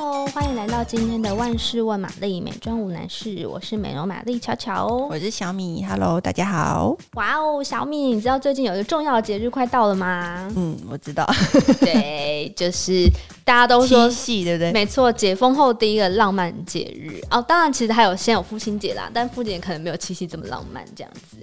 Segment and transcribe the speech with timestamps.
[0.00, 6.96] Hello，欢迎来到今天的万事问玛丽美妆无难事，我是美容玛丽巧巧哦，我是小米，Hello，大家好。
[7.14, 10.48] 哇哦，小米，你知道最近有一个重要的节日快到了吗？
[10.54, 11.28] 嗯，我知道。
[11.82, 13.10] 对，就是
[13.44, 14.70] 大家都说七夕，对不对？
[14.70, 17.42] 没错，解封后第一个浪漫节日哦。
[17.42, 21.38] 当然，其实还有先有父亲节啦，但父亲节可能没有七夕这么浪漫这样子。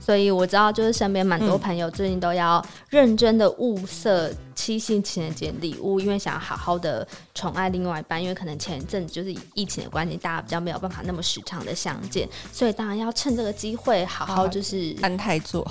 [0.00, 8.20] 所以我知道，就是身边蛮多朋友最近都要认真的物色七夕情人节礼物，因为想要好好的宠爱另外一半。
[8.20, 15.66] 因为可能前一阵子就是疫情的关系，大家比较没有办法那么时常的相见，所以当然要趁这个机会好好就是安泰座。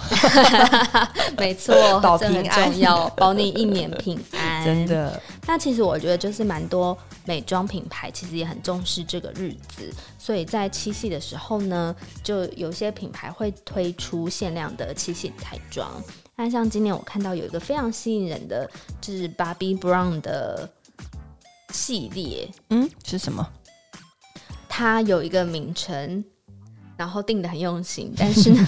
[1.38, 4.64] 没错， 保平安重要，保你一年平安。
[4.64, 5.22] 真的。
[5.48, 15.90] 那其实我觉得就是蛮多美妆品牌其实也很重视这个日子，所以在七夕的时候呢，就有些品牌会推出限量的七夕彩妆。
[16.36, 18.70] 那像今年我看到有一个非常吸引人的，
[19.02, 20.70] 就是 Bobbi Brown 的
[21.74, 23.48] 系列，嗯，是什么？
[24.68, 26.24] 它有一个名称。
[27.00, 28.68] 然后定的很用心，但是呢，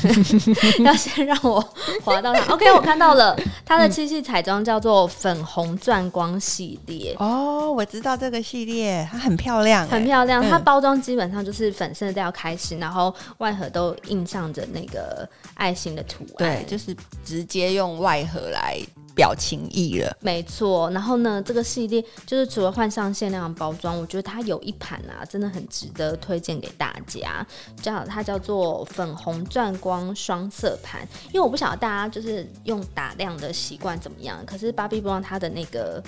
[0.85, 1.59] 要先让我
[2.01, 2.39] 滑到它。
[2.55, 7.13] OK，我看到了，它的七夕彩妆叫做粉红钻光系列。
[7.19, 10.41] 哦，我知道这个系列，它很漂亮，很漂亮。
[10.49, 16.63] 它包装基本上就是粉色调开始，然后外盒都印上着那个爱心的图案。
[16.63, 16.95] 对，就是
[17.25, 18.79] 直接用外盒来。
[19.21, 20.89] 表情意了，没错。
[20.89, 27.45] 然后呢，这个系列就是除了换上限量的包装，我觉得它有一盘啊，真的很值得推荐给大家。
[27.79, 36.01] 叫它叫做粉红钻光双色盘，因为我不晓得大家就是用打亮的习惯怎么样，可是 Bobbi Brown 它的那个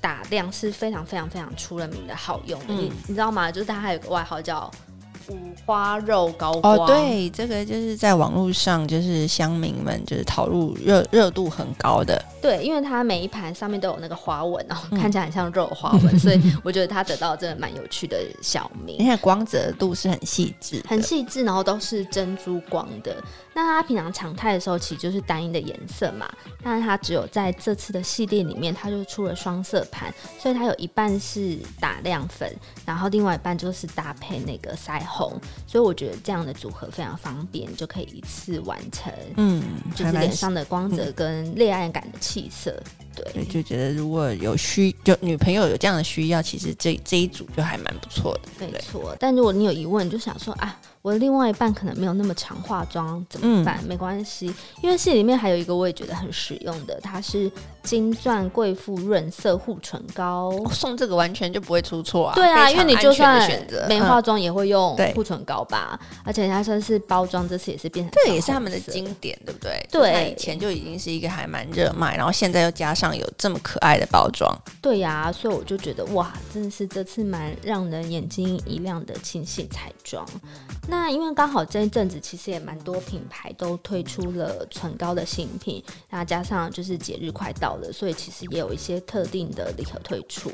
[0.00, 2.72] 打亮是非常非常非常出了名的好用的。
[2.72, 3.50] 你你知道吗？
[3.50, 4.70] 就是它还有个外号叫。
[5.28, 12.20] 五花肉高光哦，对，这个就是在网络上，就是乡民们就是讨论热热度很高的。
[12.40, 18.96] 对，因为它每一盘上面都有那个花纹，然后看起来很像肉花纹，嗯、 所以我觉得它得到真的蛮有趣的小名。
[18.98, 23.22] 你看光泽度是很细致，很细致，然后都是珍珠光的。
[23.62, 26.26] 那它平常常态的时候，其实就是单一的颜色嘛。
[26.62, 32.50] 但是它只有在这次的系列里面，它就出了双色盘，所以它有一半是打亮粉，
[32.86, 35.38] 然后另外一半就是搭配那个腮红。
[35.66, 39.12] 所以我觉得这样的组合非常方便，就可以一次完成。
[39.36, 39.62] 嗯，
[39.94, 42.82] 就是脸上的光泽跟恋爱感的气色。
[43.14, 48.66] 对，对，就觉得如果有需，就女朋友有这样的需要，其实这这一组就还蛮不错的。
[48.66, 50.78] 没错，但如果你有疑问，就想说啊。
[51.02, 53.78] 我的另外一半可能没有那么常化妆，怎么办？
[53.82, 57.50] 嗯、没关系，因为戏里面还有一个我也觉得很实用的，它是
[57.82, 60.52] 金钻贵妇润色护唇膏。
[60.70, 62.34] 送这个完全就不会出错啊！
[62.34, 63.40] 对啊，因为你就算
[63.88, 65.98] 没化妆也会用护唇膏吧？
[66.02, 69.86] 嗯、而且它算是包装，这次也是变成这也是他们的经典，对不对？
[69.90, 74.54] 对，以前就已经是一个还蛮热卖，然后现在又加上有这么可爱的包装。
[74.82, 80.26] 对呀、啊，所以我就觉得哇，真的是这次蛮让人眼睛一亮的七夕彩妆。
[80.90, 90.50] 那因为刚好这一阵子其实也蛮多品牌都推出了唇膏的新品，那加上就是节日快到了，所以其实也有一些特定的礼盒推出，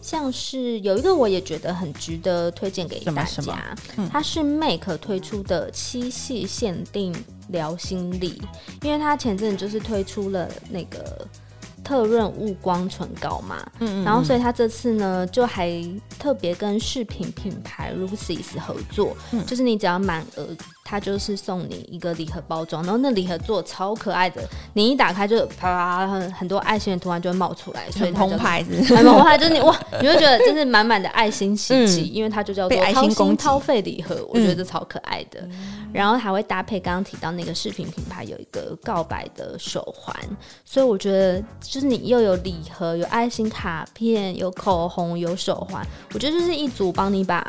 [0.00, 7.12] 像是有一个我也觉得很值得推荐给大家，嗯、它是 Make 推出的七系限定
[7.48, 8.40] 疗心力，
[8.82, 11.26] 因为它前阵就是推出了那个。
[11.84, 15.82] 特润雾光唇膏嘛，嗯，嗯，嗯，然后所以他这次呢，就还
[16.18, 20.48] 特别跟饰品品牌 Lucis 合作，嗯，就是你只要满额。
[20.84, 24.42] 它就是送你一个礼盒包装，然后那礼盒做超可爱的，
[24.74, 35.40] 你一打开就啪啪很很多爱心的图案就会冒出来，所以澎湃，很澎湃，就是你哇， 你会觉得这是满满的爱心奇迹，嗯、因为它就叫做掏心掏肺礼盒，我觉得这超可爱的。
[35.42, 40.14] 嗯、然后还会搭配刚刚提到那个饰品品牌有一个告白的手环，
[40.64, 47.48] 所以我觉得就是你又有礼盒，有爱心卡片，有口红，有手环，我觉得就是一组帮你把。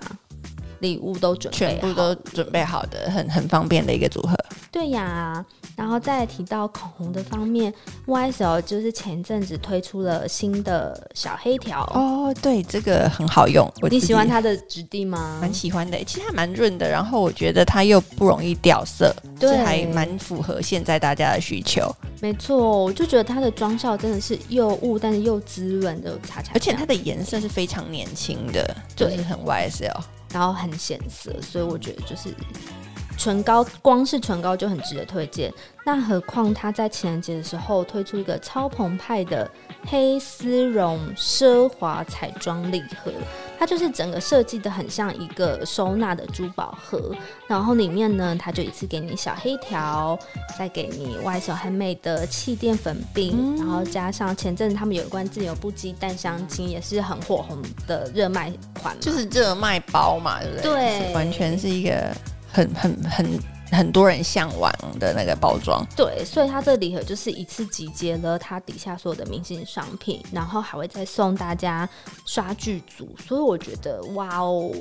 [0.84, 4.36] 礼物都准备，全部都准备好的，很很方便的一个组合。
[4.70, 5.44] 对呀，
[5.76, 7.74] 然后再提到口红的方面
[8.06, 13.72] ，YSL 就是前阵子推出了新的小黑条哦，对，这个很好用。
[13.90, 15.38] 你喜欢它的质地吗？
[15.40, 21.90] 蛮喜欢的，其实还蛮润的，然后我觉得它又不容易掉色，对，还蛮符合现在大家的需求。
[22.20, 30.02] 没错，我就觉得它的妆效真的是又雾，但是又滋润的擦起来，而且它的颜色是非常年轻的，就是很 YSL。
[30.34, 32.34] 然后很显色，所以我觉得就是
[33.18, 35.54] 唇膏，光是唇膏就很值得推荐。
[35.86, 39.50] 那何况它在情人节的时候推出一个超澎湃的
[39.86, 43.12] 黑丝绒奢华彩妆礼盒。
[43.64, 47.16] 它就是整个设计的很像一个收纳的珠宝盒，
[47.48, 50.20] 然后里面呢，它就一次给你小黑条，
[50.60, 57.58] 再给你 YSL 很美的气垫粉饼，嗯、然后加上前阵子他们有一罐自由不羁淡香精，也是很火红
[57.88, 58.52] 的热卖
[58.82, 61.00] 款，就是热卖包嘛，对不对？
[61.00, 62.14] 对，完全是一个
[62.52, 63.40] 很很很。
[63.74, 71.88] 很多人向往的那个包装，对，所以它这个礼盒就是一次集结了它底下所有的明星商品，然后还会再送大家
[72.26, 74.72] 刷剧组，所以我觉得哇哦。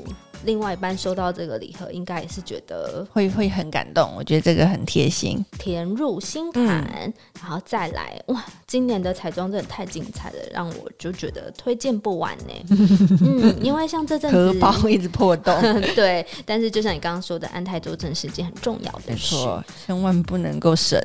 [0.45, 4.13] 另外一半收到这个礼盒，应该也是觉得会会很感动。
[4.17, 8.45] 我觉得这个很贴心，填入心坎，嗯、然后再来哇！
[8.67, 12.77] 今年的彩妆真的太精彩了，让我就觉得推荐不完呢。
[13.23, 15.55] 嗯，因为像这阵子荷包一直破洞，
[15.95, 16.25] 对。
[16.45, 21.01] 但是就像你刚刚说的，安泰多真是件很重要的事，没错，千万不能够省。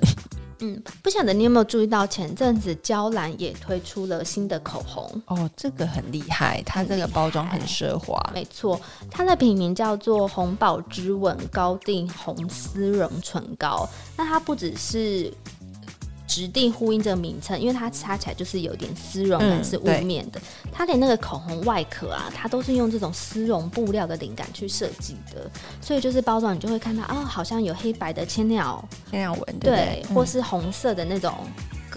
[0.59, 8.80] 嗯，不晓得你有没有注意到，前阵子娇兰也推出了新的口红哦，这个很厉害，它这个包装很奢华，没错，
[9.12, 15.31] 它的品名叫做红宝之吻高定红丝绒唇膏，那它不只是。
[16.27, 20.39] 指定呼应这个名称，因为它擦起来就是有点丝绒感，是雾面的。
[20.39, 25.50] 嗯、它连那个口红外壳啊，它都是用这种丝绒布料的灵感去设计的，
[25.81, 31.33] 所以就是包装你就会看到啊、哦，好像有黑白的千鸟千鸟纹，对，或是红色的那种。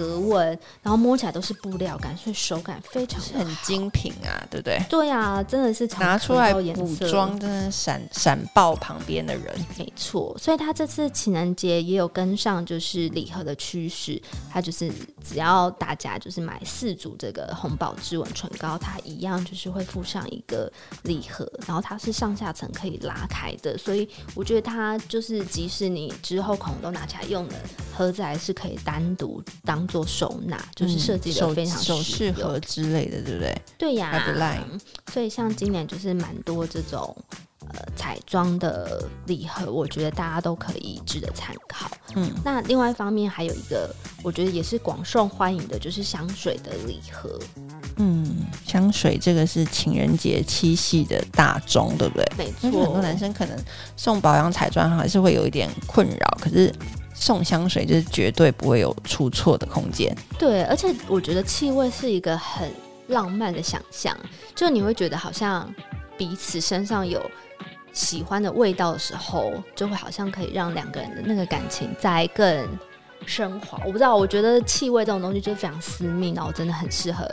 [0.00, 4.80] 格纹，然后摸起来都是布料感，所以手感非常很精品啊，对不对？
[4.88, 9.54] 对啊，真的是拿出来补妆，真的闪闪爆旁边的人。
[9.76, 14.18] 没错，所以他这次情人节也有跟上，就是礼盒的趋势。
[14.50, 14.90] 他就是
[15.22, 27.54] 只要大家就是买四组这个红宝之吻唇膏，它一样就是会附上一个礼盒，然后它是上下层可以拉开的，所以我觉得它就是即使你之后口红都拿起来用了，
[27.94, 29.86] 盒子还是可以单独当。
[29.90, 33.62] 做收纳就是设计的非常首饰盒之类的，对不对？
[33.76, 34.64] 对呀、啊，
[35.12, 37.14] 所以像今年就是蛮多这种
[37.72, 41.90] 呃彩妆的礼盒，我觉得大家都可以值得参考。
[42.14, 43.92] 嗯，那另外一方面还有一个，
[44.22, 47.38] 我觉得也是广受欢迎的，就是香水的礼盒。
[47.96, 52.26] 嗯，香水这个是情人节七夕的大宗，对不对？
[52.38, 53.56] 没错，很多男生可能
[53.96, 56.72] 送保养彩妆还是会有一点困扰，可是。
[57.20, 60.16] 送香水就是绝对不会有出错的空间。
[60.38, 62.68] 对，而且我觉得气味是一个很
[63.08, 64.16] 浪漫的想象，
[64.54, 65.72] 就你会觉得好像
[66.16, 67.20] 彼此身上有
[67.92, 72.66] 喜欢的味道的时候，就会好像可以让两个人的那个感情再更
[73.26, 73.78] 升华。
[73.84, 77.26] 我不知道，我觉得气味这种东西就是非常私密，然后真的很适合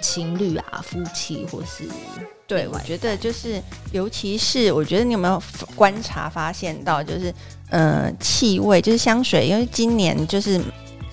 [0.00, 1.84] 情侣啊、夫妻或是。
[2.46, 3.58] 对，我觉得就是，
[3.90, 5.42] 尤其是我觉得你有没有
[5.74, 7.32] 观察发现到，就是，
[7.70, 10.60] 呃，气味就是香水，因为今年就是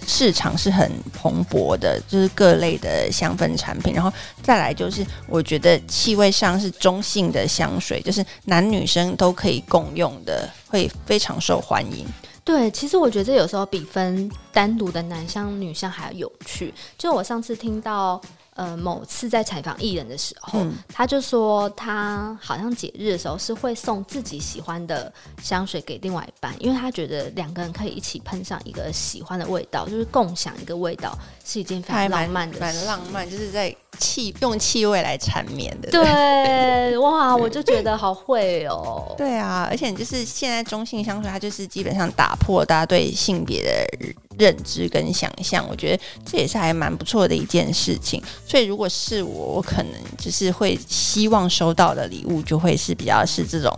[0.06, 4.12] 市场是很蓬勃的，就是各类的香氛产品，然后
[4.42, 12.06] 再来就是，我觉得气味上是中性的香水，就是男女生都可以共用的，会非常受欢迎。
[12.44, 16.74] 对，其实我觉得这有时候比分单独的男香女香还要有趣。
[16.98, 18.22] 就我上次听到。
[18.62, 25.12] 呃，某次在采访艺人的时候，嗯、他就说他好像节日的时候是会送自己喜欢的
[25.42, 32.60] 香水给另外一半，因为他觉得两个人可以一起喷上一个喜欢的味道，就是共享一个味道，是一件非常浪漫的事。
[32.60, 35.90] 蛮浪漫，就是在气用气味来缠绵的。
[35.90, 39.12] 对，哇，我就觉得好会哦。
[39.18, 44.14] 对啊，而且就是现在中性香水，它就是基本上打破大家对性别的。
[44.38, 48.22] 认知跟想象，我觉得这也是还蛮不错的一件事情。
[48.48, 53.76] 所以，如果是我，我可能就是会希望收到的礼物，就会是比较是这种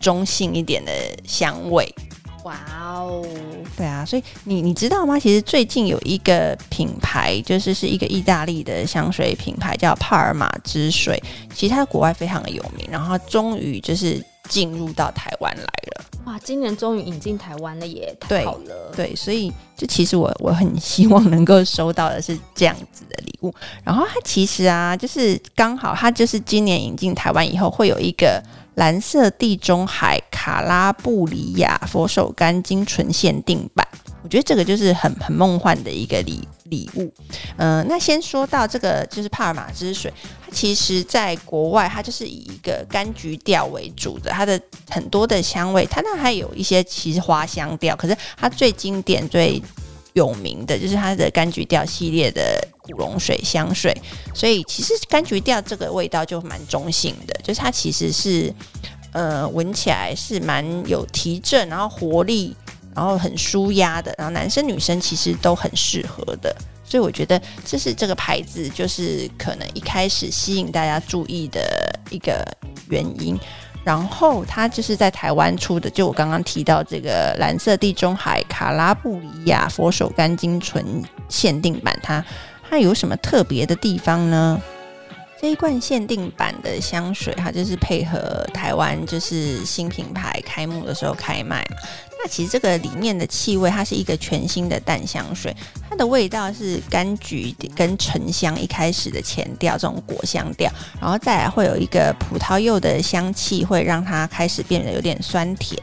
[0.00, 0.92] 中性一点的
[1.26, 1.92] 香味。
[2.44, 3.26] 哇哦，
[3.76, 5.18] 对啊，所以你你知道吗？
[5.18, 11.20] 其实最近有一个品牌，就是是一个意大利的香水品牌，叫帕尔玛之水。
[11.52, 16.04] 其实它在国外非常的有名，然后它终于就是进入到台湾来了。
[16.24, 18.92] 哇，今年终于引进台湾了耶，太好了。
[18.94, 23.54] 对，对，所以就其实我我很希望能够收到的是这样子的礼物。
[23.84, 28.42] 然后它其实啊，就是刚好它就是今年引进台湾以后，会有一个
[28.74, 33.86] 蓝色地中海卡拉布里亚佛手柑精纯限定版。
[34.24, 37.12] 我觉得这个就是很很梦幻的一个礼礼物。
[37.56, 40.12] 嗯、那先说到这个，就是帕尔玛之水，
[40.44, 49.62] 它其实在国外它就是以一个柑橘调为主的，它的很多的香味，它那还有一些其实花香调，可是它最经典最
[50.12, 53.96] 有名的就是它的柑橘调系列的古龙水香水。
[54.34, 58.54] 所以其实柑橘调这个味道就蛮中性的，就是它其实是
[59.12, 62.56] 呃闻起来是蛮有提振，然后活力。
[62.96, 71.60] 然后很舒压的，然后男生女生其实都很适合的，所以我觉得这是这个牌子就是可能一开始吸引大家注意的
[72.08, 72.42] 一个
[72.88, 73.38] 原因。
[73.84, 80.84] 然后它就是在台湾出的，就我刚刚提到这个蓝色地中海卡拉布里亚佛手柑精纯
[81.28, 82.24] 限定版，它
[82.68, 84.60] 它有什么特别的地方呢？
[85.40, 88.18] 这一罐限定版的香水，它就是配合
[88.54, 91.76] 台湾就是新品牌开幕的时候开卖嘛。
[92.18, 95.54] 那其实这个里面的气味，它是一个全新的淡香水，
[95.88, 105.78] 它的味道是柑橘跟沉香一开始的前调，这种果香调，然后再来会有一个葡萄柚的香气，会让它开始变得有点酸甜。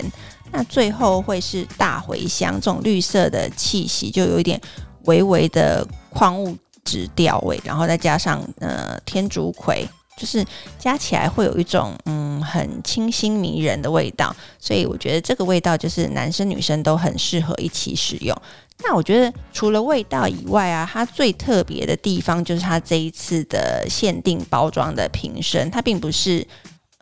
[0.51, 4.59] 那最后会是大茴香这种绿色的气息，就有一点
[5.05, 9.87] 微微的矿物质调味，然后再加上呃天竺葵，
[10.17, 10.45] 就是
[10.77, 18.35] 加起来会有一种嗯很清新迷人的味道，所以我觉得这个味道就是男生女生都很适合一起使用。
[18.83, 26.45] 那我觉得除了味道以外啊，它最特别的地方就是它这一次的限定包装的瓶身，它并不是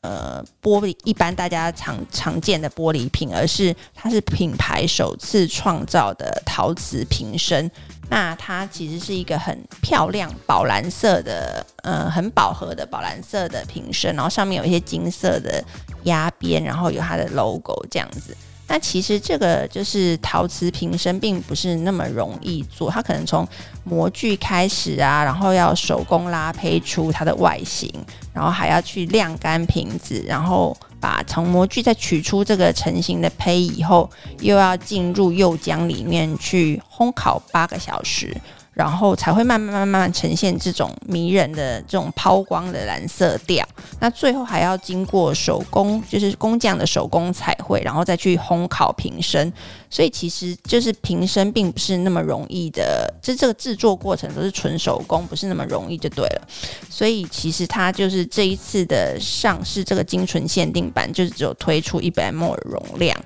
[0.02, 7.72] 呃玻璃一般大家常常见的玻璃瓶，而是它是品牌首次创造的陶瓷瓶身。
[8.12, 15.64] 那它其实是一个很漂亮宝蓝色的，呃，很饱和的宝蓝色的瓶身，然后上面有一些金色的
[16.04, 18.36] 压边，然后有它的 logo 这样子。
[18.68, 23.48] 那其实这个就是陶瓷瓶身，并不是那么容易做，它可能从
[23.86, 27.90] 模具开始啊，然后要手工拉胚出它的外形，
[28.34, 30.76] 然后还要去晾干瓶子，然后。
[31.02, 38.34] 把从模具再取出这个成型的胚以后，又要进入釉浆里面去烘烤八个小时。
[38.74, 43.68] 然后才会慢慢、慢慢、呈现这种迷人的这种抛光的蓝色调。
[44.00, 49.52] 那最后还要经过手工，就是工匠的手工彩绘，然后再去烘烤瓶身。
[49.90, 56.48] 所以其实就是瓶身并不是那么容易的，就这个制作过程都是纯手工，不是那么容易就对了。
[56.90, 63.20] 所以其实它就是这一次的上市，这个精纯限定版就是只有推出一百 ml 容量。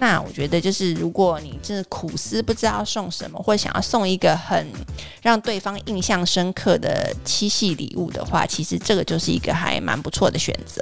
[0.00, 4.66] 那我觉得就是，如果你真的苦思不知道送什么，或者想要送一个很
[5.20, 10.80] 让对方印象深刻的七夕礼物的话，其实这个就是一个还蛮不错的选择。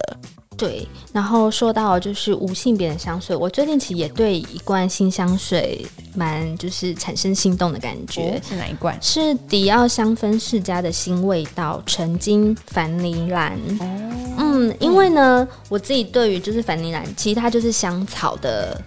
[0.57, 5.85] 对，然后说到就是无性别的香水，我最近其实也对一罐新香水
[6.15, 8.37] 蛮就是产生心动的感觉。
[8.37, 8.97] 哦，是哪一罐？
[9.03, 13.53] 是迪奥香氛世家的新味道橙金凡尼兰。
[13.81, 18.81] 哦，嗯，因为呢，我自己对于就是凡尼兰，其实它就是香草的。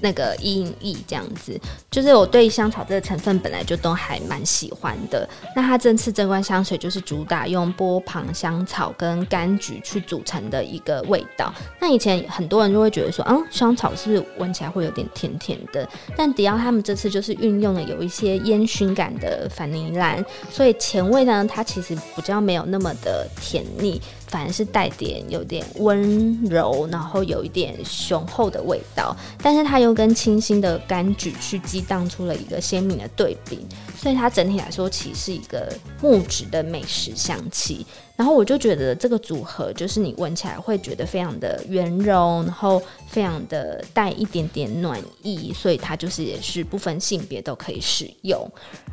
[0.00, 1.58] 那个音译这样子，
[1.90, 5.28] 就是我对香草这个成分本来就都还蛮喜欢的。
[5.54, 11.52] 那它这次这罐香水就是主打用波旁香草跟柑橘去组成的一个味道。
[11.80, 15.88] 那以前很多人就会觉得说，嗯，香草是不是闻起来会有点甜甜的？
[16.16, 24.00] 但迪奥他们这次就是运用了有一些烟熏感的凡尼兰，所以前味呢，它其实比较没有那么的甜腻。
[24.30, 33.66] 反而是带点有点温柔，然后有一点雄厚的味道，但是它有又跟清新的柑橘去激荡出了一个鲜明的对比，
[33.96, 37.84] 所以它整体来说其实是一个木质的美食香气。
[38.14, 48.48] 然后我就觉得这个组合就是你闻起来会觉得非常的圆融，然后非常的带一点点暖意，所以它就是也是不分性别都可以使用。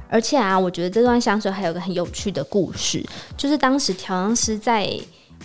[0.10, 3.06] 而且啊，我觉得这段香水还有个很有趣的故事，
[3.38, 5.00] 就是当时调香师在。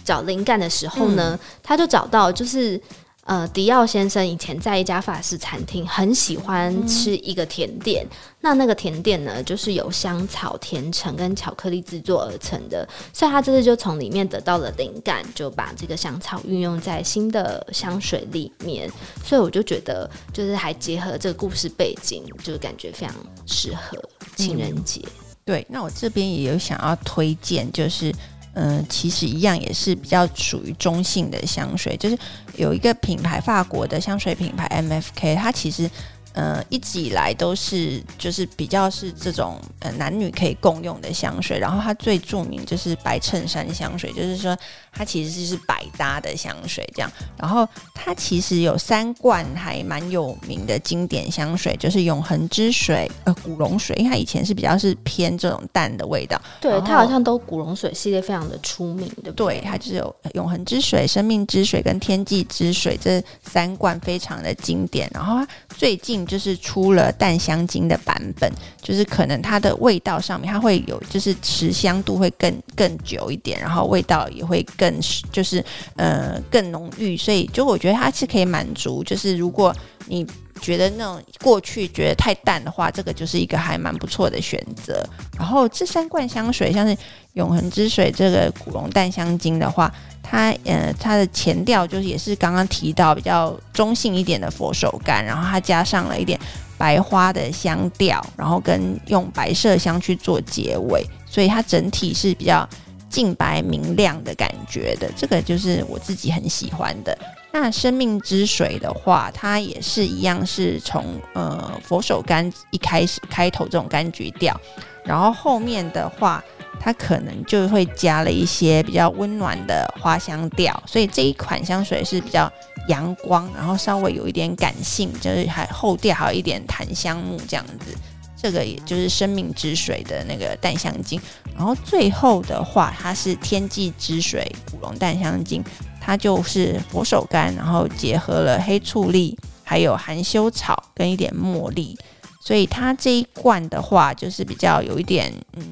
[0.07, 2.81] 找灵感的时候呢，嗯、他就找到就是
[3.25, 18.91] 呃，迪奥先生以前在一家法式餐厅很喜欢吃一个甜点，嗯、那那个甜点呢，就是由香草、甜橙跟巧克力制作而成的，所以他这次就从里面得到了灵感，就把这个香草运用在新的香水里面，
[19.25, 23.15] 所以我就觉得就是还结合这个故事背景，就感觉非常
[23.47, 23.97] 适合
[24.35, 25.01] 情人节。
[25.05, 25.11] 嗯、
[25.45, 28.13] 对，那我这边也有想要推荐，就是。
[28.55, 32.19] 嗯、其实一样也是比较属于中性的香水，就是
[32.57, 35.91] 有一个品牌，法国的香水品牌 MFK，它其实。
[36.33, 44.57] 呃，一直以来都是就是比较是这种呃男女可以共用的香水，然后它最著名就是白衬衫香水，就是说
[44.93, 47.13] 它其实就是百搭的香水这样。
[47.37, 56.41] 然后它其实有三罐还蛮有名的经典香水，就是永恒之水、呃古龙水，因为它以前是比较是偏这种淡的味道。
[56.61, 59.61] 对，它好像都古龙水系列非常的出名，对不对？
[59.61, 65.11] 对，它就是有永恒之水、生命之水跟天际之水这三罐非常的经典。
[65.13, 66.22] 然后它最近。
[66.27, 68.51] 就是出了淡香精的版本，
[68.81, 74.93] 就是可能它的味道上面它会有，就是持香度会更更久一点，然后味道也会更
[75.31, 75.65] 就是
[75.97, 79.75] 呃更浓郁，所以就我觉得它是可以满足，就是如果
[80.07, 80.27] 你
[80.61, 85.05] 觉得那种过去觉得太淡的话，这个就是一个还蛮不错的选择。
[85.39, 86.97] 然后这三罐香水，像是
[87.33, 89.93] 永恒之水这个古龙淡香精的话，
[90.23, 96.39] 它呃它的前调就是也是刚刚提到比较中性一点的佛手柑，然后它加上了一点
[96.79, 102.69] 白花的香调，然后跟用白麝香去做结尾，所以它整体是比较
[103.09, 105.11] 净白明亮的感觉的。
[105.17, 107.17] 这个就是我自己很喜欢的。
[107.53, 111.05] 那生命之水的话，它也是一样，是从
[111.35, 114.59] 呃佛手柑一开始开头这种柑橘调，
[115.05, 116.43] 然后后面的话，
[116.81, 122.51] 它可能就会加了一些比较温暖的花香调，所以这一款香水是比较。
[122.89, 127.97] 阳光，然后稍微有一点感性，就是还后调还有一点檀香木这样子，
[128.37, 131.21] 这个也就是生命之水的那个淡香精。
[131.57, 135.63] 然后最后的话，它是天际之水古龙淡香精，
[136.05, 141.97] 它就是佛手柑，然后结合了黑醋栗，还有含羞草跟一点茉莉，
[142.45, 145.65] 所以它这一罐的话，就是比较有一点嗯。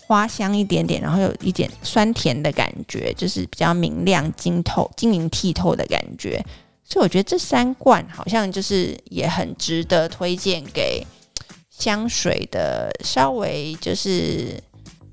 [0.00, 6.42] 花香一点点，然后有一点酸甜的感觉，就是比较明亮、晶透、晶莹剔透的感觉。
[6.82, 11.06] 所以我觉得这三罐好像就是也很值得推荐给
[11.68, 14.58] 香水的，稍微就是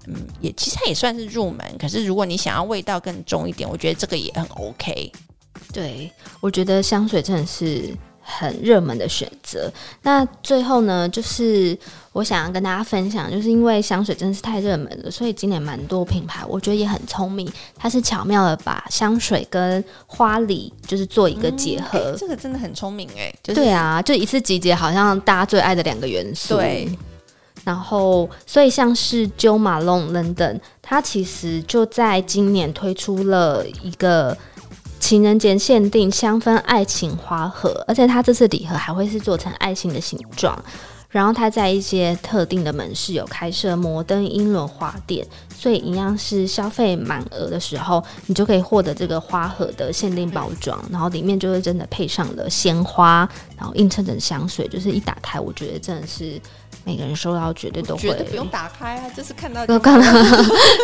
[0.07, 1.59] 嗯，也其实它也算是入门。
[1.79, 5.11] 可是如果你想要味道更重一点，我觉得这个也很 OK。
[5.73, 7.95] 对，我觉得香水真的是。
[8.27, 9.71] 很热门的选择。
[10.01, 11.77] 那最后呢，就是
[12.11, 17.47] 我想要跟大家分享，就是因为香水真的是太热门了，所以今年蛮多品牌，我觉得也很聪明，
[17.77, 21.99] 它是巧妙的把香水跟花礼就是做一个结合。
[21.99, 26.57] 嗯欸、这个真的很聪明哎、欸，就是、对啊，就一次集结，好像大家最爱的两个元素。
[26.57, 26.89] 对。
[27.65, 34.37] 然后，所以像是 Jo Malone London，它其实就在今年推出了一个。
[34.97, 40.57] 情人节限定香氛爱情花盒，而且它这次礼盒还会是做成爱心的形状。
[41.09, 45.23] 然后它在一些特定的门市有开设摩登英伦花店，
[45.65, 56.39] 所以一样是消费满额的时候，你就可以获得这个花盒的限定包装，然后里面就会真的配上了鲜花，然后映衬着香水，就是一打开，我觉得真的是。
[56.87, 60.05] 每个人收到绝对都会，绝对不用打开啊，就是看到，都看到，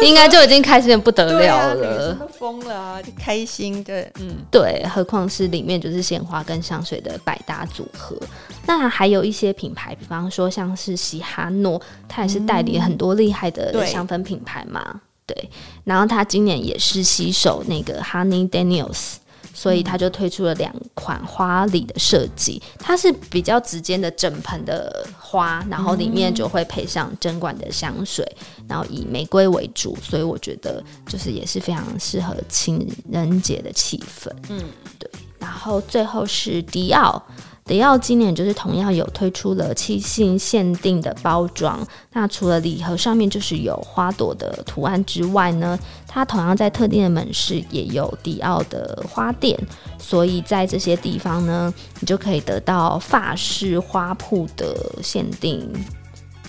[0.01, 8.17] 应该就已经开心的不得了了，疯、啊、了啊，就开心对，嗯，对，何况是里面就是鲜花跟香水的百搭组合。
[8.65, 15.49] 那还有一些品牌，比方说像是喜哈诺，它也是代理很多厉害的香氛品牌嘛，嗯、对，
[15.83, 19.15] 然后他今年也是携手那个 Honey Daniels。
[19.53, 28.25] 所以他就推出了两款花礼的设计，它是比较直接的整盆的花，然后里面就会配上针管的香水，
[28.67, 34.31] 然后以玫瑰为主，所以我觉得就是也是非常适合情人节的气氛。
[34.47, 34.63] 嗯，
[34.97, 35.11] 对。
[35.37, 37.21] 然后最后是迪奥。
[37.63, 41.79] 迪奥今年就是同样有推出了七夕限定的包装，
[42.11, 49.57] 那除了礼盒上面就是有花朵的图案之外呢，它同样在特定的门市也有迪奥的花店，
[49.97, 55.71] 所以在这些地方呢，你就可以得到法式花铺的限定，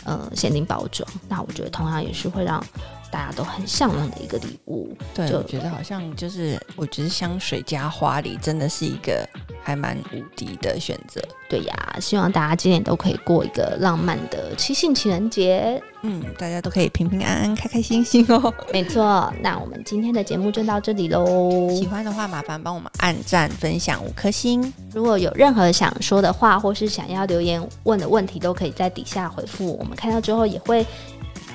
[0.04, 1.08] 呃，限定包装。
[1.28, 2.64] 那我觉得同样也是会让。
[3.12, 9.28] 大家都很向往的一个礼物，对，就我觉得好像就是，我觉得香水加花礼真的是一个
[9.62, 11.20] 还蛮无敌的选择。
[11.46, 18.50] 对呀，希望大家今年都可以过一个浪漫的七夕情人节，嗯，大家都可以平平安安、开开心心哦。
[18.72, 21.68] 没错，那我们今天的节目就到这里喽。
[21.76, 24.72] 喜欢的话，麻烦帮我们按赞、分享五颗星。
[24.94, 30.86] 如果有任何想说的话，或是想要留言问的问题，都可以在底下回复，我们看到之后也会。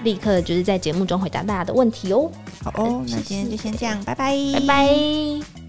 [0.04, 2.30] 立刻就是在节目中回答大家的问题哦。
[2.64, 5.67] 好哦，那今天就先这样，拜拜，拜拜。